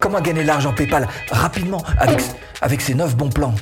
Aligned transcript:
Comment 0.00 0.20
gagner 0.22 0.42
de 0.42 0.46
l'argent 0.46 0.72
PayPal 0.72 1.06
rapidement 1.30 1.82
avec, 2.60 2.80
ces 2.80 2.94
9 2.94 3.16
bons 3.16 3.28
plans 3.28 3.54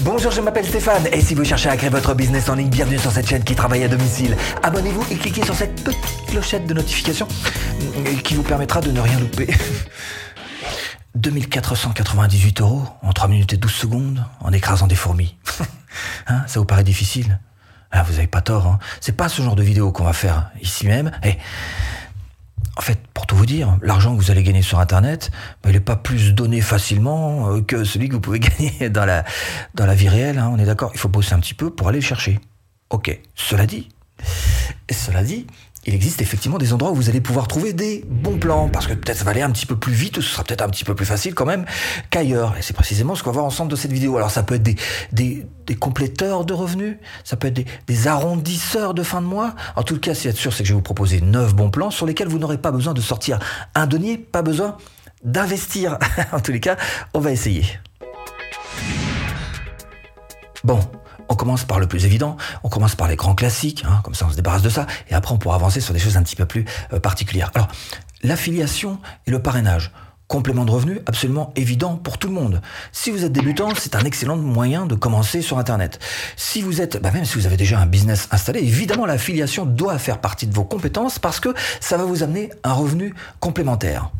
Bonjour, 0.00 0.32
je 0.32 0.40
m'appelle 0.40 0.66
Stéphane 0.66 1.06
et 1.12 1.20
si 1.20 1.34
vous 1.34 1.44
cherchez 1.44 1.68
à 1.68 1.76
créer 1.76 1.90
votre 1.90 2.12
business 2.14 2.48
en 2.48 2.56
ligne, 2.56 2.68
bienvenue 2.68 2.98
sur 2.98 3.12
cette 3.12 3.28
chaîne 3.28 3.44
qui 3.44 3.54
travaille 3.54 3.84
à 3.84 3.88
domicile. 3.88 4.36
Abonnez-vous 4.62 5.06
et 5.12 5.16
cliquez 5.16 5.44
sur 5.44 5.54
cette 5.54 5.82
petite 5.82 6.26
clochette 6.26 6.66
de 6.66 6.74
notification 6.74 7.28
qui 8.24 8.34
vous 8.34 8.42
permettra 8.42 8.80
de 8.80 8.90
ne 8.90 9.00
rien 9.00 9.18
louper. 9.20 9.48
2498 11.14 12.60
euros 12.60 12.82
en 13.02 13.12
3 13.12 13.28
minutes 13.28 13.52
et 13.52 13.56
12 13.56 13.72
secondes 13.72 14.24
en 14.40 14.52
écrasant 14.52 14.86
des 14.86 14.96
fourmis. 14.96 15.36
Hein, 16.26 16.42
ça 16.48 16.58
vous 16.58 16.66
paraît 16.66 16.82
difficile? 16.82 17.38
Ah, 17.92 18.02
Vous 18.02 18.18
avez 18.18 18.26
pas 18.26 18.40
tort, 18.40 18.66
hein. 18.66 18.78
c'est 19.00 19.16
pas 19.16 19.28
ce 19.28 19.42
genre 19.42 19.54
de 19.54 19.62
vidéo 19.62 19.92
qu'on 19.92 20.02
va 20.02 20.12
faire 20.12 20.50
ici 20.60 20.86
même. 20.88 21.12
Et 21.22 21.36
en 22.76 22.80
fait, 22.80 22.98
pour 23.14 23.26
tout 23.26 23.36
vous 23.36 23.46
dire, 23.46 23.78
l'argent 23.82 24.16
que 24.16 24.20
vous 24.20 24.30
allez 24.30 24.42
gagner 24.42 24.62
sur 24.62 24.80
Internet, 24.80 25.30
bah, 25.62 25.70
il 25.70 25.74
n'est 25.74 25.80
pas 25.80 25.96
plus 25.96 26.34
donné 26.34 26.60
facilement 26.60 27.50
euh, 27.50 27.60
que 27.60 27.84
celui 27.84 28.08
que 28.08 28.14
vous 28.14 28.20
pouvez 28.20 28.40
gagner 28.40 28.90
dans 28.90 29.04
la, 29.04 29.94
vie 29.94 30.08
réelle. 30.08 30.38
Hein, 30.38 30.50
on 30.52 30.58
est 30.58 30.66
d'accord 30.66 30.90
Il 30.94 30.98
faut 30.98 31.08
bosser 31.08 31.34
un 31.34 31.40
petit 31.40 31.54
peu 31.54 31.70
pour 31.70 31.88
aller 31.88 32.00
le 32.00 32.04
chercher. 32.04 32.40
Ok, 32.90 33.18
cela 33.34 33.66
dit, 33.66 33.88
cela 34.90 35.22
dit, 35.22 35.46
il 35.86 35.94
existe 35.94 36.22
effectivement 36.22 36.58
des 36.58 36.72
endroits 36.72 36.90
où 36.92 36.94
vous 36.94 37.08
allez 37.08 37.20
pouvoir 37.20 37.46
trouver 37.46 37.72
des 37.72 38.04
bons 38.08 38.38
plans, 38.38 38.68
parce 38.68 38.86
que 38.86 38.94
peut-être 38.94 39.18
ça 39.18 39.24
va 39.24 39.32
aller 39.32 39.42
un 39.42 39.50
petit 39.50 39.66
peu 39.66 39.76
plus 39.76 39.92
vite, 39.92 40.16
ce 40.16 40.22
sera 40.22 40.44
peut-être 40.44 40.62
un 40.62 40.68
petit 40.68 40.84
peu 40.84 40.94
plus 40.94 41.06
facile 41.06 41.34
quand 41.34 41.44
même 41.44 41.66
qu'ailleurs. 42.10 42.56
Et 42.58 42.62
c'est 42.62 42.72
précisément 42.72 43.14
ce 43.14 43.22
qu'on 43.22 43.30
va 43.30 43.34
voir 43.34 43.46
ensemble 43.46 43.70
de 43.70 43.76
cette 43.76 43.92
vidéo. 43.92 44.16
Alors 44.16 44.30
ça 44.30 44.42
peut 44.42 44.54
être 44.54 44.62
des, 44.62 45.46
compléteurs 45.78 46.44
de 46.44 46.54
revenus, 46.54 46.96
ça 47.24 47.36
peut 47.36 47.48
être 47.48 47.64
des, 47.86 48.08
arrondisseurs 48.08 48.94
de 48.94 49.02
fin 49.02 49.20
de 49.20 49.26
mois. 49.26 49.54
En 49.76 49.82
tout 49.82 49.98
cas, 49.98 50.14
si 50.14 50.28
être 50.28 50.36
sûr, 50.36 50.52
c'est 50.52 50.62
que 50.62 50.68
je 50.68 50.72
vais 50.72 50.78
vous 50.78 50.82
proposer 50.82 51.20
neuf 51.20 51.54
bons 51.54 51.70
plans 51.70 51.90
sur 51.90 52.06
lesquels 52.06 52.28
vous 52.28 52.38
n'aurez 52.38 52.58
pas 52.58 52.70
besoin 52.70 52.94
de 52.94 53.00
sortir 53.00 53.38
un 53.74 53.86
denier, 53.86 54.18
pas 54.18 54.42
besoin 54.42 54.76
d'investir. 55.22 55.98
en 56.32 56.40
tous 56.40 56.52
les 56.52 56.60
cas, 56.60 56.76
on 57.12 57.20
va 57.20 57.30
essayer. 57.30 57.64
Bon, 60.64 60.80
on 61.28 61.34
commence 61.34 61.64
par 61.64 61.78
le 61.80 61.86
plus 61.86 62.04
évident, 62.04 62.36
on 62.62 62.68
commence 62.68 62.94
par 62.94 63.08
les 63.08 63.16
grands 63.16 63.34
classiques, 63.34 63.84
hein, 63.88 64.00
comme 64.04 64.14
ça 64.14 64.26
on 64.26 64.30
se 64.30 64.36
débarrasse 64.36 64.62
de 64.62 64.68
ça, 64.68 64.86
et 65.08 65.14
après 65.14 65.34
on 65.34 65.38
pourra 65.38 65.56
avancer 65.56 65.80
sur 65.80 65.94
des 65.94 66.00
choses 66.00 66.16
un 66.16 66.22
petit 66.22 66.36
peu 66.36 66.46
plus 66.46 66.64
euh, 66.92 67.00
particulières. 67.00 67.50
Alors, 67.54 67.68
l'affiliation 68.22 68.98
et 69.26 69.30
le 69.30 69.40
parrainage. 69.40 69.92
Complément 70.26 70.64
de 70.64 70.70
revenu 70.70 71.00
absolument 71.04 71.52
évident 71.54 71.96
pour 71.96 72.16
tout 72.16 72.28
le 72.28 72.34
monde. 72.34 72.62
Si 72.92 73.10
vous 73.10 73.26
êtes 73.26 73.32
débutant, 73.32 73.68
c'est 73.76 73.94
un 73.94 74.00
excellent 74.00 74.36
moyen 74.36 74.86
de 74.86 74.94
commencer 74.94 75.42
sur 75.42 75.58
Internet. 75.58 75.98
Si 76.36 76.62
vous 76.62 76.80
êtes, 76.80 77.00
bah 77.00 77.10
même 77.10 77.26
si 77.26 77.36
vous 77.36 77.46
avez 77.46 77.58
déjà 77.58 77.78
un 77.78 77.86
business 77.86 78.26
installé, 78.30 78.60
évidemment 78.60 79.04
l'affiliation 79.04 79.66
doit 79.66 79.98
faire 79.98 80.22
partie 80.22 80.46
de 80.46 80.54
vos 80.54 80.64
compétences 80.64 81.18
parce 81.18 81.40
que 81.40 81.54
ça 81.78 81.98
va 81.98 82.04
vous 82.04 82.22
amener 82.22 82.50
un 82.64 82.72
revenu 82.72 83.14
complémentaire. 83.38 84.10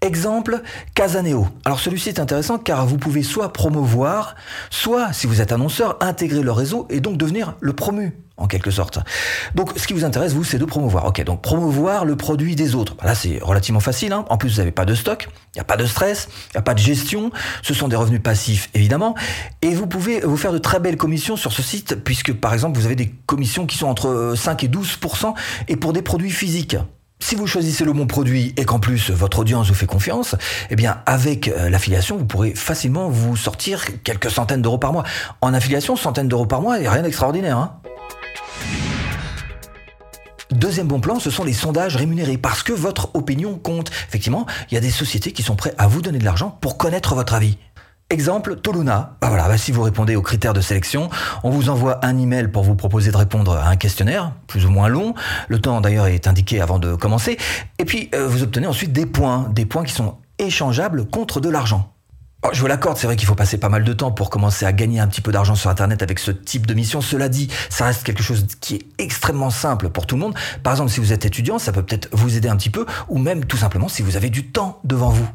Exemple, 0.00 0.60
Casaneo. 0.94 1.48
Alors 1.64 1.80
celui-ci 1.80 2.10
est 2.10 2.20
intéressant 2.20 2.58
car 2.58 2.86
vous 2.86 2.98
pouvez 2.98 3.22
soit 3.22 3.54
promouvoir, 3.54 4.36
soit, 4.68 5.14
si 5.14 5.26
vous 5.26 5.40
êtes 5.40 5.50
annonceur, 5.50 5.96
intégrer 6.00 6.42
le 6.42 6.52
réseau 6.52 6.86
et 6.90 7.00
donc 7.00 7.16
devenir 7.16 7.56
le 7.60 7.72
promu 7.72 8.12
en 8.36 8.46
quelque 8.46 8.70
sorte. 8.70 8.98
Donc 9.54 9.72
ce 9.76 9.86
qui 9.86 9.94
vous 9.94 10.04
intéresse, 10.04 10.32
vous, 10.32 10.44
c'est 10.44 10.58
de 10.58 10.64
promouvoir. 10.64 11.06
Ok, 11.06 11.22
donc 11.24 11.40
promouvoir 11.40 12.04
le 12.04 12.16
produit 12.16 12.56
des 12.56 12.74
autres. 12.74 12.96
Là, 13.02 13.14
c'est 13.14 13.38
relativement 13.40 13.80
facile. 13.80 14.12
Hein. 14.12 14.24
En 14.28 14.36
plus, 14.36 14.50
vous 14.50 14.58
n'avez 14.58 14.72
pas 14.72 14.84
de 14.84 14.94
stock, 14.94 15.28
il 15.54 15.58
n'y 15.58 15.60
a 15.60 15.64
pas 15.64 15.76
de 15.76 15.86
stress, 15.86 16.28
il 16.48 16.56
n'y 16.56 16.58
a 16.58 16.62
pas 16.62 16.74
de 16.74 16.80
gestion. 16.80 17.30
Ce 17.62 17.74
sont 17.74 17.88
des 17.88 17.96
revenus 17.96 18.22
passifs, 18.22 18.70
évidemment. 18.74 19.14
Et 19.62 19.74
vous 19.74 19.86
pouvez 19.86 20.20
vous 20.20 20.36
faire 20.36 20.52
de 20.52 20.58
très 20.58 20.80
belles 20.80 20.96
commissions 20.96 21.36
sur 21.36 21.52
ce 21.52 21.62
site, 21.62 21.96
puisque, 22.04 22.32
par 22.32 22.52
exemple, 22.52 22.78
vous 22.78 22.86
avez 22.86 22.96
des 22.96 23.10
commissions 23.26 23.66
qui 23.66 23.78
sont 23.78 23.86
entre 23.86 24.34
5 24.36 24.64
et 24.64 24.68
12% 24.68 25.34
et 25.68 25.76
pour 25.76 25.92
des 25.92 26.02
produits 26.02 26.30
physiques. 26.30 26.76
Si 27.20 27.36
vous 27.36 27.46
choisissez 27.46 27.84
le 27.84 27.92
bon 27.92 28.06
produit 28.06 28.52
et 28.56 28.64
qu'en 28.64 28.78
plus 28.78 29.10
votre 29.10 29.38
audience 29.38 29.68
vous 29.68 29.74
fait 29.74 29.86
confiance, 29.86 30.36
eh 30.70 30.76
bien 30.76 31.00
avec 31.06 31.48
euh, 31.48 31.70
l'affiliation, 31.70 32.16
vous 32.16 32.26
pourrez 32.26 32.54
facilement 32.54 33.08
vous 33.08 33.36
sortir 33.36 33.84
quelques 34.02 34.30
centaines 34.30 34.62
d'euros 34.62 34.78
par 34.78 34.92
mois. 34.92 35.04
En 35.40 35.54
affiliation, 35.54 35.96
centaines 35.96 36.28
d'euros 36.28 36.46
par 36.46 36.60
mois, 36.60 36.74
a 36.74 36.90
rien 36.90 37.02
d'extraordinaire. 37.02 37.56
Hein 37.56 37.80
Deuxième 40.50 40.86
bon 40.86 41.00
plan, 41.00 41.18
ce 41.18 41.30
sont 41.30 41.42
les 41.42 41.52
sondages 41.52 41.96
rémunérés, 41.96 42.38
parce 42.38 42.62
que 42.62 42.72
votre 42.72 43.14
opinion 43.14 43.58
compte. 43.58 43.90
Effectivement, 44.08 44.46
il 44.70 44.74
y 44.74 44.76
a 44.76 44.80
des 44.80 44.90
sociétés 44.90 45.32
qui 45.32 45.42
sont 45.42 45.56
prêtes 45.56 45.74
à 45.78 45.88
vous 45.88 46.00
donner 46.00 46.18
de 46.18 46.24
l'argent 46.24 46.56
pour 46.60 46.78
connaître 46.78 47.14
votre 47.14 47.34
avis. 47.34 47.58
Exemple, 48.10 48.56
Toluna. 48.56 49.16
Bah 49.20 49.28
voilà, 49.28 49.48
bah 49.48 49.56
si 49.56 49.72
vous 49.72 49.82
répondez 49.82 50.14
aux 50.14 50.22
critères 50.22 50.52
de 50.52 50.60
sélection, 50.60 51.08
on 51.42 51.50
vous 51.50 51.70
envoie 51.70 52.04
un 52.04 52.18
email 52.18 52.48
pour 52.48 52.62
vous 52.62 52.74
proposer 52.74 53.10
de 53.10 53.16
répondre 53.16 53.56
à 53.56 53.68
un 53.68 53.76
questionnaire, 53.76 54.32
plus 54.46 54.66
ou 54.66 54.70
moins 54.70 54.88
long. 54.88 55.14
Le 55.48 55.58
temps 55.58 55.80
d'ailleurs 55.80 56.06
est 56.06 56.28
indiqué 56.28 56.60
avant 56.60 56.78
de 56.78 56.94
commencer. 56.94 57.38
Et 57.78 57.84
puis, 57.84 58.10
euh, 58.14 58.28
vous 58.28 58.42
obtenez 58.42 58.66
ensuite 58.66 58.92
des 58.92 59.06
points, 59.06 59.48
des 59.52 59.64
points 59.64 59.84
qui 59.84 59.92
sont 59.92 60.18
échangeables 60.38 61.06
contre 61.06 61.40
de 61.40 61.48
l'argent. 61.48 61.90
Oh, 62.46 62.50
je 62.52 62.60
vous 62.60 62.66
l'accorde, 62.66 62.98
c'est 62.98 63.06
vrai 63.06 63.16
qu'il 63.16 63.26
faut 63.26 63.34
passer 63.34 63.56
pas 63.56 63.70
mal 63.70 63.84
de 63.84 63.92
temps 63.94 64.12
pour 64.12 64.28
commencer 64.28 64.66
à 64.66 64.72
gagner 64.74 65.00
un 65.00 65.06
petit 65.06 65.22
peu 65.22 65.32
d'argent 65.32 65.54
sur 65.54 65.70
Internet 65.70 66.02
avec 66.02 66.18
ce 66.18 66.30
type 66.30 66.66
de 66.66 66.74
mission. 66.74 67.00
Cela 67.00 67.30
dit, 67.30 67.48
ça 67.70 67.86
reste 67.86 68.02
quelque 68.02 68.22
chose 68.22 68.46
qui 68.60 68.74
est 68.74 68.86
extrêmement 68.98 69.48
simple 69.48 69.88
pour 69.88 70.06
tout 70.06 70.16
le 70.16 70.20
monde. 70.20 70.34
Par 70.62 70.74
exemple, 70.74 70.90
si 70.90 71.00
vous 71.00 71.14
êtes 71.14 71.24
étudiant, 71.24 71.58
ça 71.58 71.72
peut 71.72 71.82
peut-être 71.82 72.10
vous 72.12 72.36
aider 72.36 72.48
un 72.48 72.56
petit 72.56 72.68
peu, 72.68 72.84
ou 73.08 73.18
même 73.18 73.46
tout 73.46 73.56
simplement 73.56 73.88
si 73.88 74.02
vous 74.02 74.16
avez 74.16 74.28
du 74.28 74.48
temps 74.48 74.78
devant 74.84 75.08
vous. 75.08 75.26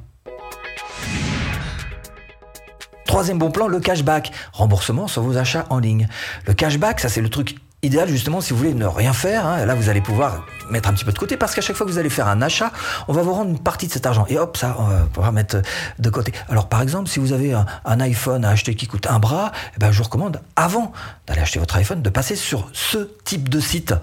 Troisième 3.09 3.39
bon 3.39 3.49
plan, 3.49 3.67
le 3.67 3.79
cashback. 3.79 4.31
Remboursement 4.53 5.07
sur 5.07 5.23
vos 5.23 5.35
achats 5.35 5.65
en 5.71 5.79
ligne. 5.79 6.07
Le 6.45 6.53
cashback, 6.53 6.99
ça 6.99 7.09
c'est 7.09 7.21
le 7.21 7.29
truc 7.29 7.55
idéal 7.81 8.07
justement 8.07 8.39
si 8.39 8.53
vous 8.53 8.59
voulez 8.59 8.75
ne 8.75 8.85
rien 8.85 9.13
faire. 9.13 9.47
Hein. 9.47 9.65
là, 9.65 9.73
vous 9.73 9.89
allez 9.89 9.99
pouvoir 9.99 10.45
mettre 10.69 10.89
un 10.89 10.93
petit 10.93 11.05
peu 11.05 11.11
de 11.11 11.17
côté 11.17 11.35
parce 11.35 11.55
qu'à 11.55 11.61
chaque 11.61 11.75
fois 11.75 11.87
que 11.87 11.91
vous 11.91 11.97
allez 11.97 12.11
faire 12.11 12.27
un 12.27 12.39
achat, 12.43 12.71
on 13.07 13.13
va 13.13 13.23
vous 13.23 13.33
rendre 13.33 13.49
une 13.49 13.57
partie 13.57 13.87
de 13.87 13.91
cet 13.91 14.05
argent. 14.05 14.27
Et 14.29 14.37
hop, 14.37 14.57
ça, 14.57 14.75
on 14.77 14.83
va 14.83 14.99
pouvoir 15.11 15.31
mettre 15.31 15.59
de 15.97 16.09
côté. 16.11 16.33
Alors 16.49 16.69
par 16.69 16.83
exemple, 16.83 17.09
si 17.09 17.17
vous 17.17 17.33
avez 17.33 17.51
un, 17.51 17.99
iPhone 17.99 18.45
à 18.45 18.51
acheter 18.51 18.75
qui 18.75 18.85
coûte 18.85 19.07
un 19.07 19.17
bras, 19.17 19.53
eh 19.75 19.79
ben, 19.79 19.91
je 19.91 19.97
vous 19.97 20.03
recommande, 20.03 20.39
avant 20.55 20.91
d'aller 21.25 21.41
acheter 21.41 21.57
votre 21.57 21.77
iPhone, 21.77 22.03
de 22.03 22.09
passer 22.11 22.35
sur 22.35 22.69
ce 22.73 23.09
type 23.25 23.49
de 23.49 23.59
site. 23.59 23.95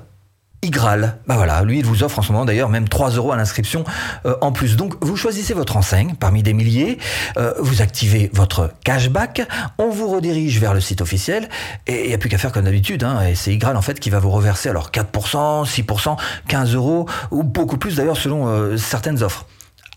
Igral. 0.63 1.19
Bah 1.27 1.37
voilà, 1.37 1.63
lui, 1.63 1.79
il 1.79 1.85
vous 1.85 2.03
offre 2.03 2.19
en 2.19 2.23
ce 2.23 2.33
moment 2.33 2.45
d'ailleurs 2.45 2.69
même 2.69 2.89
3 2.89 3.11
euros 3.11 3.33
à 3.33 3.37
l'inscription 3.37 3.85
euh, 4.25 4.35
en 4.41 4.53
plus. 4.53 4.77
Donc, 4.77 4.95
vous 5.01 5.17
choisissez 5.17 5.55
votre 5.55 5.77
enseigne 5.77 6.15
parmi 6.19 6.43
des 6.43 6.55
milliers, 6.55 6.99
euh, 7.37 7.53
vous 7.59 7.83
activez 7.83 8.31
votre 8.33 8.73
cashback, 8.85 9.43
on 9.79 9.91
vous 9.91 10.09
redirige 10.09 10.59
vers 10.59 10.75
le 10.75 10.81
site 10.81 11.01
officiel 11.01 11.49
et 11.87 12.05
il 12.05 12.09
n'y 12.09 12.15
a 12.15 12.19
plus 12.19 12.29
qu'à 12.29 12.39
faire 12.39 12.53
comme 12.53 12.65
d'habitude. 12.65 13.05
Hein, 13.05 13.21
et 13.27 13.35
c'est 13.35 13.53
Igral 13.53 13.77
en 13.77 13.83
fait 13.83 14.01
qui 14.01 14.11
va 14.11 14.19
vous 14.19 14.31
reverser 14.31 14.69
alors 14.69 14.91
4%, 14.91 15.67
6%, 15.67 16.17
15 16.49 16.75
euros 16.75 17.07
ou 17.31 17.43
beaucoup 17.43 17.77
plus 17.77 17.97
d'ailleurs 17.97 18.17
selon 18.17 18.49
euh, 18.49 18.77
certaines 18.77 19.23
offres. 19.23 19.47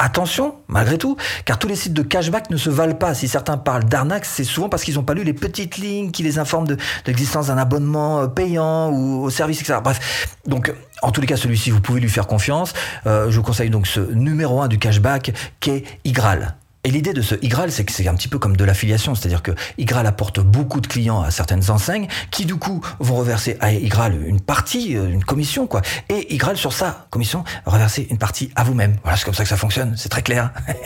Attention, 0.02 0.56
malgré 0.70 0.98
tout, 0.98 1.18
car 1.44 1.60
tous 1.60 1.68
les 1.68 1.76
sites 1.76 1.94
de 1.94 2.04
cashback 2.04 2.50
ne 2.50 2.56
se 2.56 2.70
valent 2.70 2.96
pas. 2.96 3.14
Si 3.14 3.28
certains 3.28 3.58
parlent 3.58 3.84
d'arnaque, 3.84 4.24
c'est 4.24 4.46
souvent 4.46 4.70
parce 4.70 4.86
qu'ils 4.86 4.96
n'ont 4.96 5.04
pas 5.04 5.14
lu 5.14 5.26
les 5.26 5.34
petites 5.34 5.76
lignes 5.76 6.12
qui 6.12 6.24
les 6.24 6.40
informent 6.40 6.68
de, 6.68 6.78
l'existence 7.06 7.48
d'un 7.48 7.58
abonnement 7.58 8.22
euh, 8.22 8.28
payant 8.28 8.90
ou 8.92 9.24
au 9.24 9.30
service, 9.30 9.60
etc. 9.60 9.80
Bref, 9.84 10.38
donc 10.48 10.74
en 11.02 11.12
tous 11.12 11.20
les 11.20 11.28
cas, 11.28 11.36
celui-ci, 11.36 11.70
vous 11.70 11.82
pouvez 11.82 12.00
lui 12.00 12.10
faire 12.10 12.28
confiance. 12.28 12.72
Euh, 13.08 13.30
je 13.30 13.36
vous 13.36 13.44
conseille 13.44 13.70
donc 13.70 13.88
ce 13.88 14.00
numéro 14.00 14.62
1 14.62 14.70
du 14.70 14.80
cashback 14.80 15.34
qui 15.60 15.72
est 15.72 15.84
Igral. 16.06 16.56
Et 16.86 16.92
l'idée 16.92 17.12
de 17.12 17.22
ce 17.22 17.36
Igral, 17.42 17.74
c'est 17.74 17.84
que 17.84 17.92
c'est 17.92 18.08
un 18.08 18.16
petit 18.16 18.30
peu 18.30 18.40
comme 18.40 18.56
de 18.56 18.64
l'affiliation, 18.64 19.14
c'est-à-dire 19.14 19.44
que 19.44 19.52
Igral 19.78 20.08
apporte 20.08 20.40
beaucoup 20.40 20.80
de 20.80 20.88
clients 20.88 21.22
à 21.22 21.30
certaines 21.30 21.70
enseignes, 21.70 22.08
qui 22.32 22.46
du 22.46 22.56
coup 22.56 22.80
vont 23.00 23.18
reverser 23.18 23.58
à 23.60 23.74
Igral 23.74 24.26
une 24.26 24.40
partie, 24.40 24.96
euh, 24.96 25.10
une 25.10 25.24
commission, 25.24 25.68
quoi. 25.68 25.82
Et 26.08 26.34
Igral 26.34 26.56
sur 26.56 26.72
sa 26.72 27.08
commission 27.10 27.44
va 27.66 27.74
reverser 27.74 28.08
une 28.10 28.18
partie 28.18 28.50
à 28.56 28.64
vous-même. 28.64 28.96
Voilà, 29.04 29.18
c'est 29.18 29.26
comme 29.26 29.34
ça 29.34 29.44
que 29.44 29.50
ça 29.50 29.58
fonctionne, 29.58 29.96
c'est 29.98 30.08
très 30.08 30.22
clair. 30.22 30.54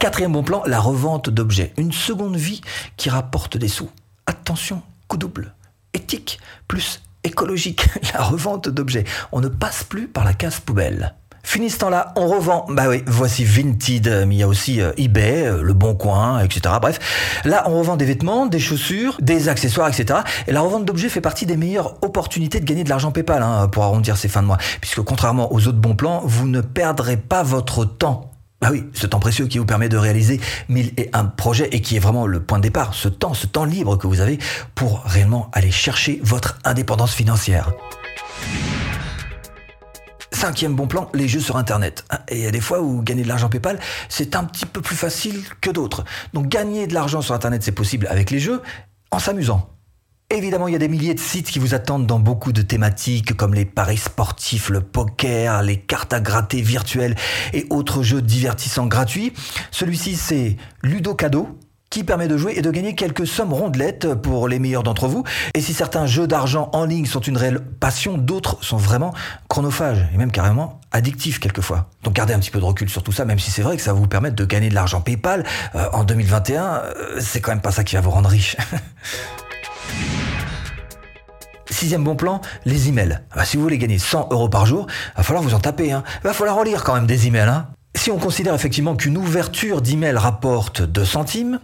Quatrième 0.00 0.32
bon 0.32 0.42
plan, 0.42 0.64
la 0.66 0.80
revente 0.80 1.30
d'objets. 1.30 1.72
Une 1.76 1.92
seconde 1.92 2.36
vie 2.36 2.60
qui 2.96 3.08
rapporte 3.08 3.56
des 3.56 3.68
sous. 3.68 3.88
Attention, 4.26 4.82
coup 5.06 5.16
double. 5.16 5.54
Éthique 5.94 6.40
plus 6.66 7.00
écologique. 7.22 7.86
La 8.14 8.22
revente 8.24 8.68
d'objets. 8.68 9.04
On 9.30 9.40
ne 9.40 9.46
passe 9.48 9.84
plus 9.84 10.08
par 10.08 10.24
la 10.24 10.34
case 10.34 10.58
poubelle. 10.58 11.14
Fini 11.44 11.70
ce 11.70 11.78
temps-là, 11.78 12.12
on 12.16 12.28
revend. 12.28 12.66
Bah 12.68 12.84
oui, 12.88 13.02
voici 13.06 13.44
Vinted, 13.44 14.24
mais 14.26 14.36
il 14.36 14.38
y 14.38 14.42
a 14.42 14.48
aussi 14.48 14.80
euh, 14.80 14.92
eBay, 14.96 15.46
euh, 15.46 15.62
Le 15.62 15.72
Bon 15.72 15.94
Coin, 15.94 16.40
etc. 16.40 16.76
Bref, 16.80 17.42
là, 17.44 17.64
on 17.66 17.78
revend 17.78 17.96
des 17.96 18.04
vêtements, 18.04 18.46
des 18.46 18.60
chaussures, 18.60 19.16
des 19.20 19.48
accessoires, 19.48 19.88
etc. 19.88 20.20
Et 20.46 20.52
la 20.52 20.60
revente 20.60 20.84
d'objets 20.84 21.08
fait 21.08 21.20
partie 21.20 21.44
des 21.44 21.56
meilleures 21.56 21.96
opportunités 22.02 22.60
de 22.60 22.64
gagner 22.64 22.84
de 22.84 22.88
l'argent 22.88 23.10
PayPal 23.10 23.42
hein, 23.42 23.68
pour 23.68 23.82
arrondir 23.82 24.16
ses 24.16 24.28
fins 24.28 24.42
de 24.42 24.46
mois. 24.46 24.58
Puisque 24.80 25.02
contrairement 25.02 25.52
aux 25.52 25.66
autres 25.66 25.78
bons 25.78 25.96
plans, 25.96 26.22
vous 26.24 26.46
ne 26.46 26.60
perdrez 26.60 27.16
pas 27.16 27.42
votre 27.42 27.84
temps. 27.84 28.30
Bah 28.60 28.68
oui, 28.70 28.84
ce 28.94 29.08
temps 29.08 29.18
précieux 29.18 29.48
qui 29.48 29.58
vous 29.58 29.66
permet 29.66 29.88
de 29.88 29.96
réaliser 29.96 30.40
mille 30.68 30.92
et 30.96 31.10
un 31.12 31.24
projets 31.24 31.68
et 31.72 31.80
qui 31.80 31.96
est 31.96 31.98
vraiment 31.98 32.28
le 32.28 32.38
point 32.38 32.58
de 32.58 32.62
départ, 32.62 32.94
ce 32.94 33.08
temps, 33.08 33.34
ce 33.34 33.48
temps 33.48 33.64
libre 33.64 33.96
que 33.96 34.06
vous 34.06 34.20
avez 34.20 34.38
pour 34.76 35.02
réellement 35.04 35.50
aller 35.52 35.72
chercher 35.72 36.20
votre 36.22 36.58
indépendance 36.64 37.12
financière. 37.12 37.72
Cinquième 40.42 40.74
bon 40.74 40.88
plan, 40.88 41.08
les 41.14 41.28
jeux 41.28 41.38
sur 41.38 41.56
Internet. 41.56 42.04
Et 42.26 42.38
il 42.38 42.42
y 42.42 42.46
a 42.48 42.50
des 42.50 42.60
fois 42.60 42.80
où 42.80 43.00
gagner 43.00 43.22
de 43.22 43.28
l'argent 43.28 43.48
PayPal, 43.48 43.78
c'est 44.08 44.34
un 44.34 44.42
petit 44.42 44.66
peu 44.66 44.80
plus 44.80 44.96
facile 44.96 45.40
que 45.60 45.70
d'autres. 45.70 46.02
Donc 46.32 46.48
gagner 46.48 46.88
de 46.88 46.94
l'argent 46.94 47.22
sur 47.22 47.32
Internet, 47.32 47.62
c'est 47.62 47.70
possible 47.70 48.08
avec 48.08 48.32
les 48.32 48.40
jeux 48.40 48.60
en 49.12 49.20
s'amusant. 49.20 49.70
Évidemment, 50.30 50.66
il 50.66 50.72
y 50.72 50.74
a 50.74 50.80
des 50.80 50.88
milliers 50.88 51.14
de 51.14 51.20
sites 51.20 51.48
qui 51.48 51.60
vous 51.60 51.74
attendent 51.74 52.08
dans 52.08 52.18
beaucoup 52.18 52.50
de 52.50 52.60
thématiques 52.60 53.36
comme 53.36 53.54
les 53.54 53.64
paris 53.64 53.98
sportifs, 53.98 54.68
le 54.68 54.80
poker, 54.80 55.62
les 55.62 55.78
cartes 55.78 56.12
à 56.12 56.20
gratter 56.20 56.60
virtuelles 56.60 57.14
et 57.52 57.64
autres 57.70 58.02
jeux 58.02 58.20
divertissants 58.20 58.88
gratuits. 58.88 59.32
Celui-ci, 59.70 60.16
c'est 60.16 60.56
Ludocado 60.82 61.56
qui 61.92 62.02
permet 62.04 62.26
de 62.26 62.38
jouer 62.38 62.54
et 62.56 62.62
de 62.62 62.70
gagner 62.70 62.94
quelques 62.94 63.26
sommes 63.26 63.52
rondelettes 63.52 64.14
pour 64.14 64.48
les 64.48 64.58
meilleurs 64.58 64.82
d'entre 64.82 65.08
vous. 65.08 65.24
Et 65.52 65.60
si 65.60 65.74
certains 65.74 66.06
jeux 66.06 66.26
d'argent 66.26 66.70
en 66.72 66.86
ligne 66.86 67.04
sont 67.04 67.20
une 67.20 67.36
réelle 67.36 67.60
passion, 67.60 68.16
d'autres 68.16 68.56
sont 68.64 68.78
vraiment 68.78 69.12
chronophages 69.48 70.08
et 70.14 70.16
même 70.16 70.32
carrément 70.32 70.80
addictifs 70.90 71.38
quelquefois. 71.38 71.90
Donc 72.02 72.14
gardez 72.14 72.32
un 72.32 72.38
petit 72.38 72.50
peu 72.50 72.60
de 72.60 72.64
recul 72.64 72.88
sur 72.88 73.02
tout 73.02 73.12
ça, 73.12 73.26
même 73.26 73.38
si 73.38 73.50
c'est 73.50 73.60
vrai 73.60 73.76
que 73.76 73.82
ça 73.82 73.92
va 73.92 74.00
vous 74.00 74.06
permettre 74.06 74.36
de 74.36 74.44
gagner 74.46 74.70
de 74.70 74.74
l'argent 74.74 75.02
PayPal 75.02 75.44
euh, 75.74 75.86
en 75.92 76.04
2021, 76.04 76.64
euh, 76.64 77.20
c'est 77.20 77.42
quand 77.42 77.50
même 77.50 77.60
pas 77.60 77.72
ça 77.72 77.84
qui 77.84 77.94
va 77.94 78.00
vous 78.00 78.10
rendre 78.10 78.30
riche. 78.30 78.56
Sixième 81.70 82.04
bon 82.04 82.16
plan, 82.16 82.40
les 82.64 82.88
emails. 82.88 83.20
Ah 83.32 83.36
bah, 83.36 83.44
si 83.44 83.58
vous 83.58 83.62
voulez 83.64 83.76
gagner 83.76 83.98
100 83.98 84.28
euros 84.30 84.48
par 84.48 84.64
jour, 84.64 84.86
va 85.14 85.22
falloir 85.22 85.42
vous 85.42 85.52
en 85.52 85.60
taper. 85.60 85.92
Hein. 85.92 86.04
Va 86.22 86.32
falloir 86.32 86.56
en 86.56 86.62
lire 86.62 86.84
quand 86.84 86.94
même 86.94 87.06
des 87.06 87.26
emails. 87.26 87.48
Hein. 87.48 87.66
Si 87.94 88.10
on 88.10 88.18
considère 88.18 88.54
effectivement 88.54 88.96
qu'une 88.96 89.16
ouverture 89.16 89.82
d'email 89.82 90.16
rapporte 90.16 90.82
2 90.82 91.04
centimes, 91.04 91.60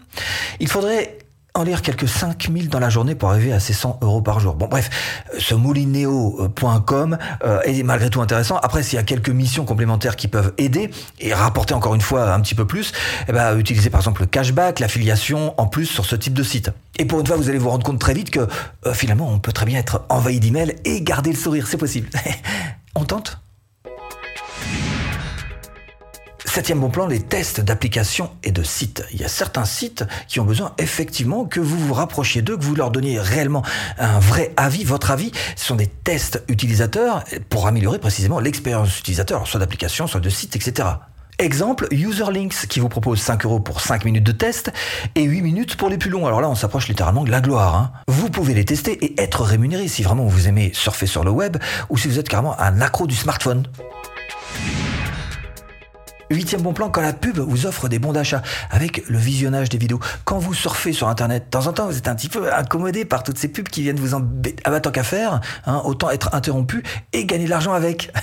il 0.61 0.69
faudrait 0.69 1.19
en 1.55 1.65
lire 1.65 1.83
quelques 1.83 2.09
5000 2.09 2.69
dans 2.69 2.79
la 2.79 2.89
journée 2.89 3.15
pour 3.15 3.31
arriver 3.31 3.53
à 3.53 3.61
ces 3.61 3.73
100 3.73 3.99
euros 4.03 4.23
par 4.23 4.39
jour. 4.39 4.55
Bon 4.55 4.69
bref, 4.69 4.91
ce 5.39 5.55
moulinéo.com 5.55 7.19
euh, 7.45 7.61
est 7.63 7.83
malgré 7.83 8.11
tout 8.11 8.21
intéressant. 8.21 8.59
Après, 8.59 8.83
s'il 8.83 8.97
y 8.97 9.01
a 9.01 9.03
quelques 9.03 9.31
missions 9.31 9.65
complémentaires 9.65 10.15
qui 10.15 10.29
peuvent 10.29 10.53
aider 10.59 10.91
et 11.19 11.35
rapporter 11.35 11.75
encore 11.75 11.95
une 11.95 12.01
fois 12.01 12.33
un 12.33 12.41
petit 12.41 12.55
peu 12.55 12.67
plus, 12.67 12.93
eh 13.29 13.33
ben, 13.33 13.59
utilisez 13.59 13.91
par 13.91 14.01
exemple 14.01 14.21
le 14.21 14.27
cashback, 14.27 14.79
l'affiliation 14.79 15.55
en 15.61 15.67
plus 15.67 15.87
sur 15.87 16.05
ce 16.05 16.15
type 16.15 16.35
de 16.35 16.43
site. 16.43 16.71
Et 16.99 17.05
pour 17.05 17.21
une 17.21 17.27
fois, 17.27 17.37
vous 17.37 17.49
allez 17.49 17.59
vous 17.59 17.71
rendre 17.71 17.85
compte 17.85 17.99
très 17.99 18.15
vite 18.15 18.31
que 18.31 18.47
euh, 18.87 18.95
finalement, 18.95 19.29
on 19.29 19.39
peut 19.39 19.53
très 19.53 19.67
bien 19.67 19.79
être 19.79 20.05
envahi 20.09 20.39
d'emails 20.41 20.77
et 20.85 21.03
garder 21.03 21.31
le 21.31 21.39
sourire, 21.39 21.67
c'est 21.67 21.77
possible. 21.79 22.09
on 22.95 23.05
tente? 23.05 23.41
Septième 26.59 26.81
bon 26.81 26.91
plan, 26.91 27.07
les 27.07 27.21
tests 27.21 27.61
d'applications 27.61 28.33
et 28.43 28.51
de 28.51 28.65
sites. 28.65 29.05
Il 29.13 29.21
y 29.21 29.25
a 29.25 29.29
certains 29.29 29.65
sites 29.65 30.03
qui 30.27 30.41
ont 30.41 30.45
besoin 30.45 30.73
effectivement 30.79 31.45
que 31.45 31.61
vous 31.61 31.79
vous 31.79 31.95
rapprochiez 31.95 32.43
d'eux, 32.43 32.57
que 32.57 32.65
vous 32.65 32.75
leur 32.75 32.91
donniez 32.91 33.21
réellement 33.21 33.63
un 33.97 34.19
vrai 34.19 34.53
avis, 34.57 34.83
votre 34.83 35.13
avis. 35.13 35.31
Ce 35.55 35.67
sont 35.67 35.77
des 35.77 35.87
tests 35.87 36.43
utilisateurs 36.49 37.23
pour 37.49 37.69
améliorer 37.69 38.01
précisément 38.01 38.41
l'expérience 38.41 38.99
utilisateur, 38.99 39.47
soit 39.47 39.61
d'application, 39.61 40.09
soit 40.09 40.19
de 40.19 40.29
site, 40.29 40.57
etc. 40.57 40.89
Exemple, 41.39 41.87
Userlinks 41.93 42.67
qui 42.67 42.81
vous 42.81 42.89
propose 42.89 43.21
5 43.21 43.45
euros 43.45 43.61
pour 43.61 43.81
5 43.81 44.05
minutes 44.05 44.25
de 44.25 44.33
test 44.33 44.73
et 45.15 45.23
8 45.23 45.43
minutes 45.43 45.77
pour 45.77 45.89
les 45.89 45.97
plus 45.97 46.11
longs. 46.11 46.27
Alors 46.27 46.41
là, 46.41 46.51
on 46.51 46.57
s'approche 46.57 46.89
littéralement 46.89 47.23
de 47.23 47.31
la 47.31 47.41
gloire. 47.41 47.77
Hein. 47.77 47.93
Vous 48.09 48.31
pouvez 48.31 48.55
les 48.55 48.65
tester 48.65 49.05
et 49.05 49.23
être 49.23 49.43
rémunéré 49.43 49.87
si 49.87 50.03
vraiment 50.03 50.25
vous 50.25 50.49
aimez 50.49 50.73
surfer 50.75 51.07
sur 51.07 51.23
le 51.23 51.31
web 51.31 51.57
ou 51.89 51.97
si 51.97 52.09
vous 52.09 52.19
êtes 52.19 52.29
carrément 52.29 52.59
un 52.59 52.81
accro 52.81 53.07
du 53.07 53.15
smartphone. 53.15 53.63
Huitième 56.31 56.61
bon 56.61 56.75
plan, 56.75 56.91
quand 56.91 57.01
la 57.01 57.15
pub 57.15 57.39
vous 57.39 57.67
offre 57.67 57.89
des 57.89 57.99
bons 57.99 58.13
d'achat 58.13 58.43
avec 58.71 59.03
le 59.09 59.19
visionnage 59.19 59.71
des 59.71 59.79
vidéos. 59.79 59.99
Quand 60.25 60.39
vous 60.39 60.53
surfez 60.53 60.93
sur 60.93 61.09
Internet, 61.09 61.45
de 61.45 61.51
temps 61.51 61.67
en 61.67 61.73
temps, 61.73 61.87
vous 61.87 61.97
êtes 61.97 62.09
un 62.09 62.15
petit 62.15 62.29
peu 62.29 62.53
incommodé 62.53 63.07
par 63.07 63.23
toutes 63.23 63.39
ces 63.39 63.49
pubs 63.49 63.69
qui 63.69 63.83
viennent 63.83 63.99
vous 63.99 64.13
embêter. 64.13 64.63
Ah 64.65 64.71
bah 64.71 64.81
tant 64.81 64.91
qu'à 64.91 65.05
faire, 65.05 65.41
hein, 65.65 65.81
autant 65.85 66.11
être 66.11 66.35
interrompu 66.35 66.83
et 67.15 67.25
gagner 67.25 67.47
de 67.47 67.51
l'argent 67.51 67.73
avec. 67.73 68.13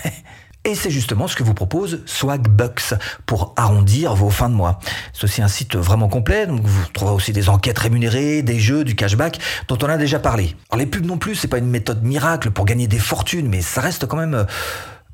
Et 0.65 0.73
c'est 0.73 0.89
justement 0.89 1.27
ce 1.27 1.35
que 1.35 1.43
vous 1.43 1.53
propose 1.53 2.01
Swagbucks 2.07 2.95
pour 3.27 3.53
arrondir 3.55 4.15
vos 4.15 4.31
fins 4.31 4.49
de 4.49 4.55
mois. 4.55 4.79
C'est 5.13 5.25
aussi 5.25 5.43
un 5.43 5.47
site 5.47 5.75
vraiment 5.75 6.07
complet, 6.07 6.47
donc 6.47 6.61
vous 6.63 6.85
trouverez 6.91 7.13
aussi 7.13 7.33
des 7.33 7.49
enquêtes 7.49 7.77
rémunérées, 7.77 8.41
des 8.41 8.59
jeux, 8.59 8.83
du 8.83 8.95
cashback 8.95 9.39
dont 9.67 9.77
on 9.83 9.85
a 9.85 9.97
déjà 9.97 10.17
parlé. 10.17 10.55
Alors 10.71 10.79
les 10.79 10.87
pubs 10.87 11.05
non 11.05 11.19
plus, 11.19 11.35
c'est 11.35 11.47
pas 11.47 11.59
une 11.59 11.69
méthode 11.69 12.03
miracle 12.03 12.49
pour 12.49 12.65
gagner 12.65 12.87
des 12.87 12.97
fortunes, 12.97 13.47
mais 13.47 13.61
ça 13.61 13.79
reste 13.79 14.07
quand 14.07 14.17
même 14.17 14.33
euh, 14.33 14.43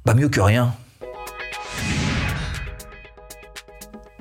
bah, 0.05 0.13
mieux 0.13 0.29
que 0.29 0.39
rien. 0.39 0.73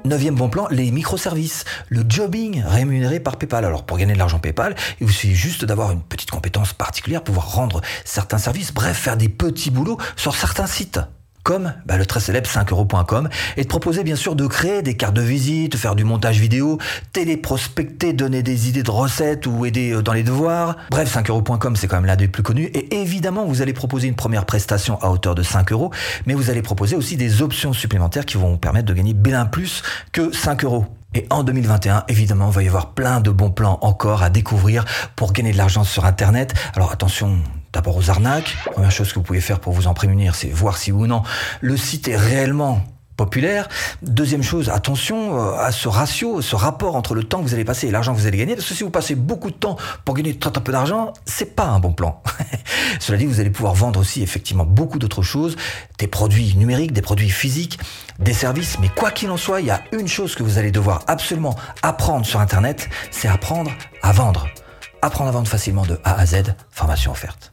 Neuvième 0.05 0.35
bon 0.35 0.49
plan, 0.49 0.67
les 0.71 0.91
microservices, 0.91 1.65
le 1.89 2.05
jobbing 2.09 2.63
rémunéré 2.65 3.21
par 3.21 3.37
PayPal. 3.37 3.65
Alors 3.65 3.85
pour 3.85 3.99
gagner 3.99 4.15
de 4.15 4.19
l'argent 4.19 4.39
PayPal, 4.39 4.75
il 5.01 5.07
vous 5.07 5.13
suffit 5.13 5.35
juste 5.35 5.65
d'avoir 5.65 5.93
une 5.93 6.03
petite 6.03 6.31
compétence 6.31 6.73
particulière, 6.73 7.23
pouvoir 7.23 7.53
rendre 7.53 7.83
certains 8.05 8.39
services, 8.39 8.73
bref, 8.73 8.97
faire 8.97 9.17
des 9.17 9.29
petits 9.29 9.71
boulots 9.71 9.99
sur 10.17 10.35
certains 10.35 10.67
sites 10.67 11.01
comme 11.43 11.73
bah, 11.87 11.97
le 11.97 12.07
très 12.07 12.21
célèbre 12.21 12.49
5euros.com, 12.49 13.29
et 13.57 13.63
de 13.63 13.69
proposer 13.69 14.05
bien 14.05 14.17
sûr 14.17 14.37
de 14.37 14.47
créer 14.47 14.83
des 14.83 14.97
cartes 14.97 15.15
de 15.15 15.23
visite, 15.23 15.77
faire 15.77 15.95
du 15.95 16.05
montage 16.05 16.39
vidéo, 16.39 16.79
téléprospecter, 17.13 18.13
donner 18.13 18.43
des 18.43 18.69
idées 18.69 18.83
de 18.83 18.91
recettes 18.91 19.47
ou 19.47 19.65
aider 19.65 19.93
euh, 19.93 20.03
dans 20.03 20.13
les 20.13 20.23
devoirs. 20.23 20.77
Bref, 20.91 21.15
5euros.com 21.15 21.77
c'est 21.77 21.89
quand 21.89 21.97
même 21.97 22.07
l'un 22.07 22.17
des 22.17 22.29
plus 22.29 22.43
connus, 22.43 22.71
et 22.75 23.01
évidemment 23.01 23.45
vous 23.45 23.63
allez 23.63 23.73
proposer 23.73 24.09
une 24.09 24.17
première 24.17 24.47
prestation 24.47 24.99
à 25.01 25.11
hauteur 25.11 25.35
de 25.35 25.43
5 25.43 25.73
euros, 25.73 25.91
mais 26.27 26.35
vous 26.35 26.51
allez 26.51 26.63
proposer 26.63 26.97
aussi 26.97 27.17
des 27.17 27.43
options 27.43 27.73
supplémentaires 27.73 28.27
qui 28.27 28.37
vont 28.37 28.51
vous 28.51 28.59
permettre 28.59 28.87
de 28.87 28.95
gagner 28.95 29.15
bien 29.15 29.47
plus 29.47 29.83
que 30.13 30.33
5 30.33 30.65
euros. 30.65 30.87
Et 31.15 31.27
en 31.31 31.43
2021, 31.43 32.05
évidemment, 32.09 32.51
il 32.51 32.55
va 32.55 32.63
y 32.63 32.69
avoir 32.69 32.91
plein 32.91 33.21
de 33.21 33.31
bons 33.31 33.51
plans 33.51 33.79
encore 33.83 34.23
à 34.23 34.31
découvrir 34.31 34.85
pour 35.17 35.33
gagner 35.33 35.53
de 35.53 35.59
l'argent 35.59 35.83
sur 35.83 36.05
Internet. 36.05 36.55
Alors 36.77 36.93
attention, 36.93 37.39
d'abord 37.73 37.97
aux 37.97 38.11
arnaques. 38.11 38.57
première 38.73 38.91
chose 38.91 39.11
que 39.11 39.19
vous 39.19 39.25
pouvez 39.25 39.41
faire 39.41 39.61
pour 39.61 39.73
vous 39.73 39.87
en 39.87 39.95
prémunir, 39.95 40.35
c'est 40.35 40.49
voir 40.49 40.77
si 40.77 40.93
ou 40.93 41.07
non 41.07 41.23
le 41.61 41.77
site 41.77 42.09
est 42.09 42.17
réellement 42.17 42.83
populaire. 43.21 43.69
Deuxième 44.01 44.43
chose, 44.43 44.71
attention 44.71 45.39
euh, 45.39 45.53
à 45.59 45.73
ce 45.73 45.89
ratio, 45.89 46.41
ce 46.41 46.57
rapport 46.57 46.97
entre 46.97 47.15
le 47.15 47.23
temps 47.23 47.41
que 47.41 47.43
vous 47.43 47.53
allez 47.53 47.67
passer 47.67 47.87
et 47.89 47.91
l'argent 47.91 48.15
que 48.15 48.19
vous 48.19 48.27
allez 48.27 48.39
gagner, 48.39 48.55
parce 48.57 48.67
que 48.67 48.73
si 48.73 48.83
vous 48.83 48.89
passez 48.89 49.15
beaucoup 49.15 49.51
de 49.51 49.57
temps 49.57 49.77
pour 50.07 50.15
gagner 50.15 50.39
très, 50.39 50.51
très 50.51 50.63
peu 50.63 50.73
d'argent, 50.73 51.13
c'est 51.27 51.55
pas 51.55 51.67
un 51.67 51.81
bon 51.81 51.93
plan. 51.93 52.23
Cela 52.99 53.19
dit, 53.19 53.27
vous 53.27 53.39
allez 53.39 53.51
pouvoir 53.51 53.75
vendre 53.75 54.01
aussi 54.01 54.23
effectivement 54.23 54.65
beaucoup 54.65 54.99
d'autres 54.99 55.21
choses, 55.21 55.57
des 55.99 56.07
produits 56.07 56.57
numériques, 56.57 56.93
des 56.93 57.03
produits 57.03 57.29
physiques, 57.29 57.79
des 58.19 58.33
services, 58.33 58.79
mais 58.81 58.89
quoi 58.89 59.11
qu'il 59.11 59.31
en 59.31 59.37
soit, 59.37 59.61
il 59.61 59.67
y 59.67 59.71
a 59.71 59.83
une 59.93 60.09
chose 60.09 60.35
que 60.35 60.43
vous 60.43 60.57
allez 60.57 60.71
devoir 60.71 61.03
absolument 61.07 61.55
apprendre 61.83 62.25
sur 62.25 62.41
Internet, 62.41 62.89
c'est 63.11 63.29
apprendre 63.29 63.71
à 64.01 64.13
vendre. 64.13 64.49
Apprendre 65.03 65.29
à 65.29 65.33
vendre 65.33 65.49
facilement 65.49 65.85
de 65.85 66.01
A 66.05 66.19
à 66.19 66.25
Z, 66.25 66.55
formation 66.71 67.13
offerte 67.13 67.53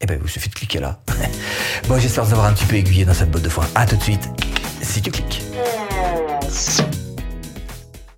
eh 0.00 0.06
ben, 0.06 0.14
il 0.14 0.20
vous 0.20 0.28
suffit 0.28 0.48
de 0.48 0.54
cliquer 0.54 0.80
là. 0.80 1.00
bon, 1.88 1.98
j'espère 1.98 2.24
vous 2.24 2.32
avoir 2.32 2.46
un 2.46 2.52
petit 2.52 2.64
peu 2.64 2.76
aiguillé 2.76 3.04
dans 3.04 3.14
cette 3.14 3.30
botte 3.30 3.42
de 3.42 3.48
foin. 3.48 3.66
À 3.74 3.86
tout 3.86 3.96
de 3.96 4.02
suite, 4.02 4.28
si 4.82 5.02
tu 5.02 5.10
cliques. 5.10 5.42